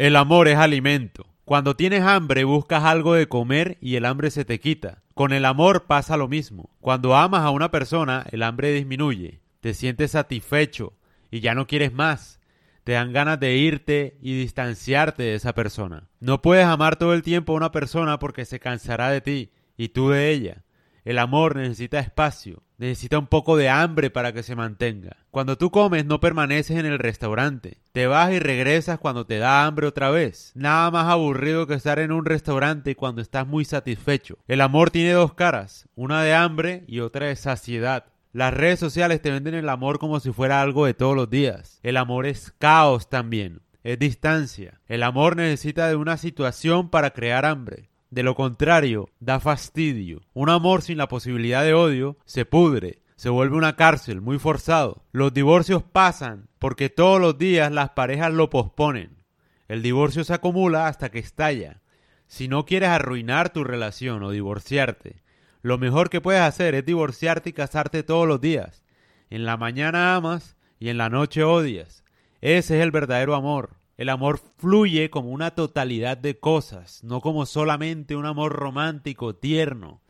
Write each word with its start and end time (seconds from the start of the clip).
El 0.00 0.16
amor 0.16 0.48
es 0.48 0.56
alimento. 0.56 1.26
Cuando 1.44 1.76
tienes 1.76 2.00
hambre 2.04 2.44
buscas 2.44 2.84
algo 2.84 3.12
de 3.12 3.28
comer 3.28 3.76
y 3.82 3.96
el 3.96 4.06
hambre 4.06 4.30
se 4.30 4.46
te 4.46 4.58
quita. 4.58 5.02
Con 5.12 5.30
el 5.34 5.44
amor 5.44 5.84
pasa 5.84 6.16
lo 6.16 6.26
mismo. 6.26 6.70
Cuando 6.80 7.14
amas 7.14 7.42
a 7.42 7.50
una 7.50 7.70
persona, 7.70 8.24
el 8.30 8.42
hambre 8.42 8.72
disminuye. 8.72 9.42
Te 9.60 9.74
sientes 9.74 10.12
satisfecho 10.12 10.94
y 11.30 11.40
ya 11.40 11.54
no 11.54 11.66
quieres 11.66 11.92
más. 11.92 12.40
Te 12.82 12.92
dan 12.92 13.12
ganas 13.12 13.38
de 13.40 13.58
irte 13.58 14.16
y 14.22 14.40
distanciarte 14.40 15.22
de 15.22 15.34
esa 15.34 15.54
persona. 15.54 16.08
No 16.18 16.40
puedes 16.40 16.64
amar 16.64 16.96
todo 16.96 17.12
el 17.12 17.20
tiempo 17.20 17.52
a 17.52 17.56
una 17.56 17.70
persona 17.70 18.18
porque 18.18 18.46
se 18.46 18.58
cansará 18.58 19.10
de 19.10 19.20
ti 19.20 19.52
y 19.76 19.90
tú 19.90 20.08
de 20.08 20.30
ella. 20.30 20.64
El 21.04 21.18
amor 21.18 21.56
necesita 21.56 22.00
espacio, 22.00 22.62
necesita 22.80 23.18
un 23.18 23.26
poco 23.26 23.58
de 23.58 23.68
hambre 23.68 24.10
para 24.10 24.32
que 24.32 24.42
se 24.42 24.56
mantenga. 24.56 25.18
Cuando 25.30 25.58
tú 25.58 25.70
comes 25.70 26.06
no 26.06 26.18
permaneces 26.18 26.78
en 26.78 26.86
el 26.86 26.98
restaurante, 26.98 27.76
te 27.92 28.06
vas 28.06 28.32
y 28.32 28.38
regresas 28.38 28.98
cuando 28.98 29.26
te 29.26 29.36
da 29.36 29.66
hambre 29.66 29.86
otra 29.86 30.10
vez. 30.10 30.52
Nada 30.54 30.90
más 30.90 31.06
aburrido 31.06 31.66
que 31.66 31.74
estar 31.74 31.98
en 31.98 32.10
un 32.10 32.24
restaurante 32.24 32.96
cuando 32.96 33.20
estás 33.20 33.46
muy 33.46 33.66
satisfecho. 33.66 34.38
El 34.48 34.62
amor 34.62 34.90
tiene 34.90 35.12
dos 35.12 35.34
caras, 35.34 35.90
una 35.94 36.22
de 36.22 36.32
hambre 36.32 36.84
y 36.88 37.00
otra 37.00 37.26
de 37.26 37.36
saciedad. 37.36 38.06
Las 38.32 38.54
redes 38.54 38.80
sociales 38.80 39.20
te 39.20 39.30
venden 39.30 39.54
el 39.54 39.68
amor 39.68 39.98
como 39.98 40.18
si 40.18 40.32
fuera 40.32 40.62
algo 40.62 40.86
de 40.86 40.94
todos 40.94 41.14
los 41.14 41.28
días. 41.28 41.80
El 41.82 41.98
amor 41.98 42.24
es 42.24 42.50
caos 42.58 43.10
también, 43.10 43.60
es 43.82 43.98
distancia. 43.98 44.80
El 44.88 45.02
amor 45.02 45.36
necesita 45.36 45.86
de 45.86 45.96
una 45.96 46.16
situación 46.16 46.88
para 46.88 47.10
crear 47.10 47.44
hambre. 47.44 47.90
De 48.10 48.24
lo 48.24 48.34
contrario, 48.34 49.08
da 49.20 49.38
fastidio. 49.38 50.22
Un 50.34 50.50
amor 50.50 50.82
sin 50.82 50.98
la 50.98 51.06
posibilidad 51.06 51.62
de 51.62 51.74
odio 51.74 52.18
se 52.24 52.44
pudre, 52.44 53.02
se 53.14 53.28
vuelve 53.28 53.56
una 53.56 53.76
cárcel 53.76 54.20
muy 54.20 54.38
forzado. 54.38 55.04
Los 55.12 55.32
divorcios 55.32 55.84
pasan 55.84 56.48
porque 56.58 56.88
todos 56.88 57.20
los 57.20 57.38
días 57.38 57.70
las 57.70 57.90
parejas 57.90 58.32
lo 58.32 58.50
posponen. 58.50 59.22
El 59.68 59.82
divorcio 59.82 60.24
se 60.24 60.34
acumula 60.34 60.88
hasta 60.88 61.10
que 61.10 61.20
estalla. 61.20 61.82
Si 62.26 62.48
no 62.48 62.64
quieres 62.64 62.88
arruinar 62.88 63.52
tu 63.52 63.62
relación 63.62 64.22
o 64.24 64.30
divorciarte, 64.30 65.22
lo 65.62 65.78
mejor 65.78 66.10
que 66.10 66.20
puedes 66.20 66.42
hacer 66.42 66.74
es 66.74 66.84
divorciarte 66.84 67.50
y 67.50 67.52
casarte 67.52 68.02
todos 68.02 68.26
los 68.26 68.40
días. 68.40 68.82
En 69.28 69.44
la 69.44 69.56
mañana 69.56 70.16
amas 70.16 70.56
y 70.80 70.88
en 70.88 70.98
la 70.98 71.10
noche 71.10 71.44
odias. 71.44 72.02
Ese 72.40 72.78
es 72.78 72.82
el 72.82 72.90
verdadero 72.90 73.36
amor. 73.36 73.79
El 74.00 74.08
amor 74.08 74.40
fluye 74.56 75.10
como 75.10 75.28
una 75.28 75.50
totalidad 75.50 76.16
de 76.16 76.38
cosas, 76.38 77.04
no 77.04 77.20
como 77.20 77.44
solamente 77.44 78.16
un 78.16 78.24
amor 78.24 78.54
romántico, 78.54 79.34
tierno, 79.34 80.00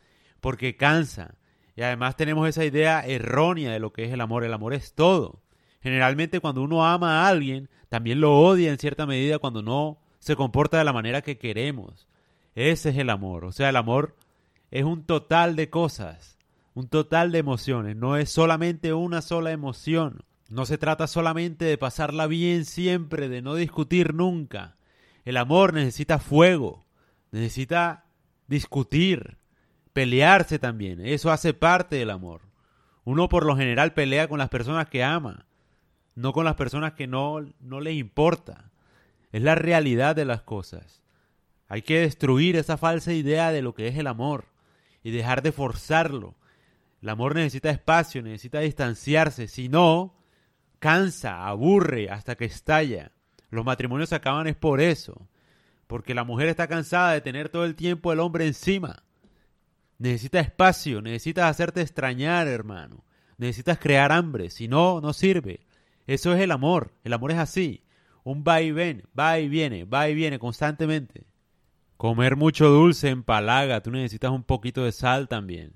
porque 0.40 0.76
cansa. 0.76 1.34
Y 1.74 1.82
además 1.82 2.14
tenemos 2.14 2.48
esa 2.48 2.64
idea 2.64 3.00
errónea 3.00 3.72
de 3.72 3.80
lo 3.80 3.92
que 3.92 4.04
es 4.04 4.12
el 4.12 4.20
amor. 4.20 4.44
El 4.44 4.54
amor 4.54 4.74
es 4.74 4.94
todo. 4.94 5.42
Generalmente 5.82 6.38
cuando 6.38 6.62
uno 6.62 6.86
ama 6.86 7.24
a 7.24 7.28
alguien, 7.28 7.68
también 7.88 8.20
lo 8.20 8.38
odia 8.38 8.70
en 8.70 8.78
cierta 8.78 9.06
medida 9.06 9.40
cuando 9.40 9.60
no 9.60 9.98
se 10.20 10.36
comporta 10.36 10.78
de 10.78 10.84
la 10.84 10.92
manera 10.92 11.22
que 11.22 11.36
queremos. 11.36 12.06
Ese 12.54 12.90
es 12.90 12.96
el 12.96 13.10
amor. 13.10 13.44
O 13.44 13.50
sea, 13.50 13.70
el 13.70 13.76
amor 13.76 14.14
es 14.70 14.84
un 14.84 15.02
total 15.02 15.56
de 15.56 15.68
cosas, 15.68 16.38
un 16.74 16.86
total 16.86 17.32
de 17.32 17.38
emociones. 17.38 17.96
No 17.96 18.16
es 18.16 18.30
solamente 18.30 18.92
una 18.92 19.20
sola 19.20 19.50
emoción. 19.50 20.22
No 20.50 20.66
se 20.66 20.78
trata 20.78 21.06
solamente 21.06 21.64
de 21.64 21.78
pasarla 21.78 22.26
bien 22.26 22.64
siempre, 22.64 23.28
de 23.28 23.40
no 23.40 23.54
discutir 23.54 24.14
nunca. 24.14 24.76
El 25.24 25.36
amor 25.36 25.72
necesita 25.72 26.18
fuego, 26.18 26.84
necesita 27.30 28.06
discutir, 28.48 29.38
pelearse 29.92 30.58
también. 30.58 31.06
Eso 31.06 31.30
hace 31.30 31.54
parte 31.54 31.94
del 31.96 32.10
amor. 32.10 32.42
Uno 33.04 33.28
por 33.28 33.46
lo 33.46 33.56
general 33.56 33.94
pelea 33.94 34.26
con 34.26 34.40
las 34.40 34.48
personas 34.48 34.88
que 34.88 35.04
ama, 35.04 35.46
no 36.16 36.32
con 36.32 36.44
las 36.44 36.56
personas 36.56 36.94
que 36.94 37.06
no, 37.06 37.46
no 37.60 37.80
les 37.80 37.94
importa. 37.94 38.72
Es 39.30 39.42
la 39.42 39.54
realidad 39.54 40.16
de 40.16 40.24
las 40.24 40.42
cosas. 40.42 41.00
Hay 41.68 41.82
que 41.82 42.00
destruir 42.00 42.56
esa 42.56 42.76
falsa 42.76 43.12
idea 43.12 43.52
de 43.52 43.62
lo 43.62 43.72
que 43.72 43.86
es 43.86 43.96
el 43.96 44.08
amor 44.08 44.46
y 45.04 45.12
dejar 45.12 45.42
de 45.42 45.52
forzarlo. 45.52 46.34
El 47.00 47.08
amor 47.08 47.36
necesita 47.36 47.70
espacio, 47.70 48.20
necesita 48.20 48.58
distanciarse. 48.58 49.46
Si 49.46 49.68
no, 49.68 50.19
cansa, 50.80 51.46
aburre 51.46 52.10
hasta 52.10 52.36
que 52.36 52.46
estalla. 52.46 53.12
Los 53.50 53.64
matrimonios 53.64 54.08
se 54.08 54.16
acaban 54.16 54.48
es 54.48 54.56
por 54.56 54.80
eso, 54.80 55.28
porque 55.86 56.14
la 56.14 56.24
mujer 56.24 56.48
está 56.48 56.66
cansada 56.66 57.12
de 57.12 57.20
tener 57.20 57.48
todo 57.48 57.64
el 57.64 57.76
tiempo 57.76 58.12
el 58.12 58.20
hombre 58.20 58.46
encima. 58.46 59.04
Necesita 59.98 60.40
espacio, 60.40 61.02
necesitas 61.02 61.50
hacerte 61.50 61.82
extrañar, 61.82 62.48
hermano. 62.48 63.04
Necesitas 63.36 63.78
crear 63.78 64.10
hambre, 64.12 64.50
si 64.50 64.66
no, 64.66 65.00
no 65.00 65.12
sirve. 65.12 65.66
Eso 66.06 66.34
es 66.34 66.40
el 66.40 66.50
amor, 66.50 66.92
el 67.04 67.12
amor 67.12 67.30
es 67.32 67.38
así. 67.38 67.84
Un 68.24 68.44
va 68.46 68.60
y 68.60 68.72
ven, 68.72 69.04
va 69.18 69.38
y 69.38 69.48
viene, 69.48 69.84
va 69.84 70.08
y 70.08 70.14
viene 70.14 70.38
constantemente. 70.38 71.26
Comer 71.96 72.36
mucho 72.36 72.68
dulce 72.68 73.10
empalaga, 73.10 73.82
tú 73.82 73.90
necesitas 73.90 74.30
un 74.30 74.42
poquito 74.42 74.84
de 74.84 74.92
sal 74.92 75.28
también. 75.28 75.72